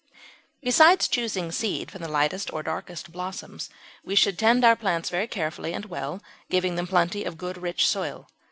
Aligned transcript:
]Besides 0.63 1.07
choosing 1.07 1.51
seed 1.51 1.91
from 1.91 2.01
the 2.01 2.07
lightest 2.07 2.51
or 2.51 2.63
darkest 2.63 3.11
blossoms, 3.11 3.69
we 4.03 4.15
should 4.15 4.39
tend 4.39 4.65
our 4.65 4.75
plants 4.75 5.11
very 5.11 5.27
carefully 5.27 5.73
and 5.75 5.85
well, 5.85 6.23
giving 6.49 6.73
them 6.73 6.87
plenty 6.87 7.23
of 7.23 7.37
good 7.37 7.59
rich 7.61 7.87
soil. 7.87 8.27